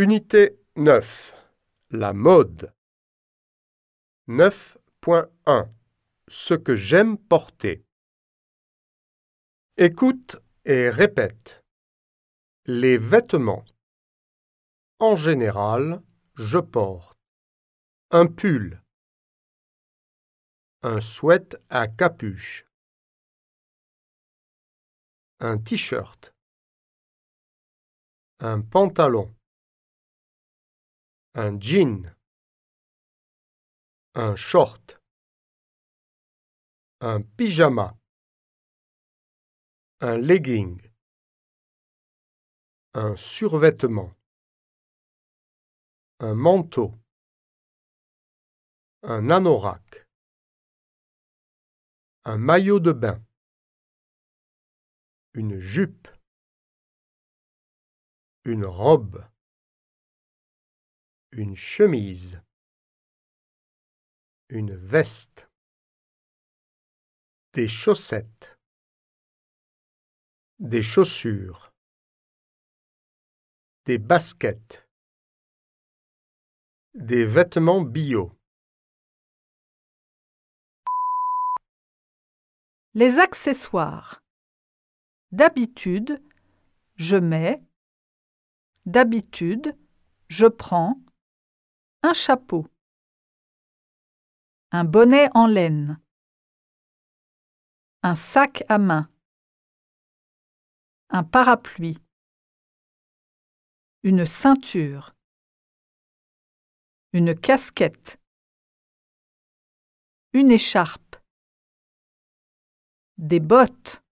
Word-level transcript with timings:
Unité 0.00 0.56
9. 0.76 1.34
La 1.90 2.12
mode. 2.12 2.72
9.1. 4.28 5.72
Ce 6.28 6.54
que 6.54 6.76
j'aime 6.76 7.18
porter. 7.18 7.84
Écoute 9.76 10.36
et 10.64 10.88
répète. 10.88 11.64
Les 12.66 12.96
vêtements. 12.96 13.64
En 15.00 15.16
général, 15.16 16.00
je 16.36 16.58
porte 16.58 17.18
un 18.12 18.28
pull, 18.28 18.80
un 20.82 21.00
sweat 21.00 21.56
à 21.70 21.88
capuche, 21.88 22.66
un 25.40 25.58
t-shirt, 25.58 26.32
un 28.38 28.60
pantalon, 28.60 29.34
un 31.34 31.58
jean, 31.60 32.14
un 34.14 34.34
short, 34.36 34.98
un 37.00 37.22
pyjama, 37.36 37.96
un 40.00 40.16
legging, 40.16 40.80
un 42.94 43.16
survêtement, 43.16 44.12
un 46.20 46.34
manteau, 46.34 46.94
un 49.02 49.30
anorak, 49.30 50.08
un 52.24 52.38
maillot 52.38 52.80
de 52.80 52.92
bain, 52.92 53.22
une 55.34 55.60
jupe, 55.60 56.08
une 58.44 58.64
robe, 58.64 59.24
une 61.32 61.56
chemise, 61.56 62.40
une 64.48 64.74
veste, 64.74 65.48
des 67.52 67.68
chaussettes, 67.68 68.58
des 70.58 70.82
chaussures, 70.82 71.72
des 73.84 73.98
baskets, 73.98 74.88
des 76.94 77.24
vêtements 77.24 77.82
bio. 77.82 78.32
Les 82.94 83.18
accessoires. 83.18 84.22
D'habitude, 85.30 86.22
je 86.96 87.16
mets. 87.16 87.62
D'habitude, 88.86 89.76
je 90.28 90.46
prends. 90.46 91.00
Un 92.02 92.14
chapeau. 92.14 92.64
Un 94.70 94.84
bonnet 94.84 95.28
en 95.34 95.48
laine. 95.48 96.00
Un 98.04 98.14
sac 98.14 98.62
à 98.68 98.78
main. 98.78 99.10
Un 101.08 101.24
parapluie. 101.24 101.98
Une 104.04 104.26
ceinture. 104.26 105.16
Une 107.12 107.34
casquette. 107.34 108.20
Une 110.32 110.52
écharpe. 110.52 111.16
Des 113.16 113.40
bottes. 113.40 114.04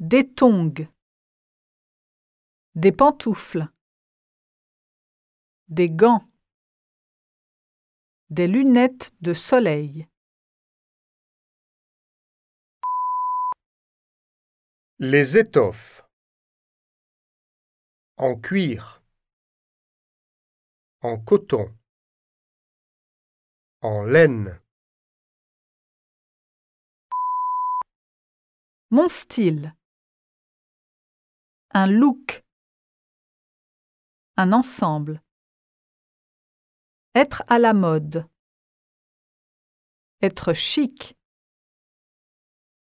Des 0.00 0.30
tongs. 0.30 0.86
Des 2.74 2.92
pantoufles. 2.92 3.70
Des 5.68 5.88
gants. 5.88 6.22
Des 8.28 8.46
lunettes 8.46 9.14
de 9.22 9.32
soleil. 9.32 10.06
Les 14.98 15.38
étoffes. 15.38 16.04
En 18.18 18.36
cuir. 18.36 19.02
En 21.00 21.18
coton. 21.18 21.74
En 23.80 24.04
laine. 24.04 24.60
Mon 28.90 29.08
style. 29.08 29.74
Un 31.70 31.86
look. 31.86 32.44
Un 34.36 34.52
ensemble. 34.52 35.23
Être 37.16 37.44
à 37.46 37.60
la 37.60 37.74
mode. 37.74 38.28
Être 40.20 40.52
chic. 40.52 41.16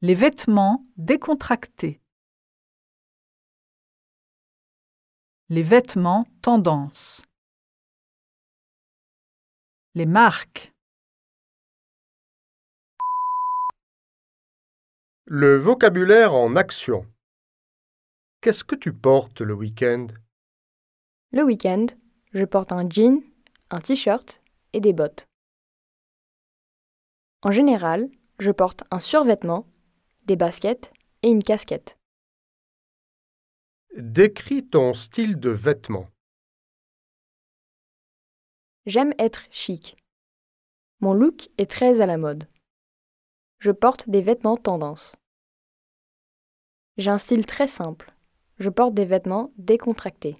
Les 0.00 0.14
vêtements 0.14 0.84
décontractés. 0.96 2.00
Les 5.48 5.62
vêtements 5.62 6.26
tendance. 6.42 7.22
Les 9.94 10.06
marques. 10.06 10.72
Le 15.26 15.56
vocabulaire 15.56 16.34
en 16.34 16.56
action. 16.56 17.06
Qu'est-ce 18.40 18.64
que 18.64 18.74
tu 18.74 18.92
portes 18.92 19.40
le 19.40 19.54
week-end? 19.54 20.08
Le 21.30 21.44
week-end, 21.44 21.86
je 22.32 22.44
porte 22.44 22.72
un 22.72 22.88
jean, 22.90 23.22
un 23.70 23.80
t-shirt 23.80 24.42
et 24.72 24.80
des 24.80 24.92
bottes. 24.92 25.26
En 27.42 27.50
général, 27.50 28.10
je 28.38 28.50
porte 28.50 28.84
un 28.90 29.00
survêtement, 29.00 29.66
des 30.26 30.36
baskets 30.36 30.92
et 31.22 31.28
une 31.28 31.42
casquette. 31.42 31.96
Décris 33.96 34.66
ton 34.66 34.92
style 34.92 35.38
de 35.38 35.50
vêtements. 35.50 36.08
J'aime 38.86 39.14
être 39.18 39.42
chic. 39.50 39.96
Mon 41.00 41.12
look 41.14 41.48
est 41.58 41.70
très 41.70 42.00
à 42.00 42.06
la 42.06 42.16
mode. 42.16 42.48
Je 43.58 43.70
porte 43.70 44.08
des 44.08 44.22
vêtements 44.22 44.56
tendance. 44.56 45.16
J'ai 46.96 47.10
un 47.10 47.18
style 47.18 47.46
très 47.46 47.66
simple. 47.66 48.14
Je 48.58 48.68
porte 48.68 48.94
des 48.94 49.06
vêtements 49.06 49.52
décontractés. 49.56 50.36